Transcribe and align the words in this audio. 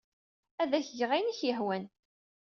Ad 0.61 0.71
ak-geɣ 0.79 1.09
ayen 1.11 1.27
ay 1.29 1.33
ak-yehwan. 1.33 1.83